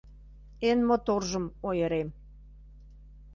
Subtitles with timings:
[0.69, 2.09] Эн моторжым ойырем